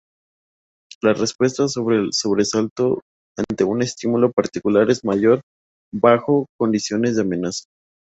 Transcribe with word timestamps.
La 1.03 1.13
respuesta 1.13 1.67
por 1.79 2.11
sobresalto 2.11 3.01
ante 3.37 3.63
un 3.65 3.83
estímulo 3.83 4.31
particular 4.31 4.89
es 4.89 5.05
mayor 5.05 5.41
bajo 5.93 6.47
condiciones 6.57 7.15
de 7.17 7.21
amenaza. 7.21 7.65